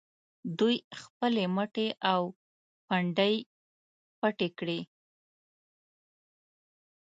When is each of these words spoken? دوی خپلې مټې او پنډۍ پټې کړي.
دوی 0.59 0.75
خپلې 1.01 1.43
مټې 1.55 1.87
او 2.13 2.21
پنډۍ 2.87 3.35
پټې 4.19 4.49
کړي. 4.57 4.79